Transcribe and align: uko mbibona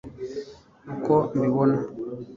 uko 0.93 1.13
mbibona 1.37 1.77